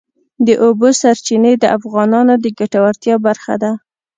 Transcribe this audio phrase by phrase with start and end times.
[0.47, 3.71] د اوبو سرچینې د افغانانو د ګټورتیا برخه ده.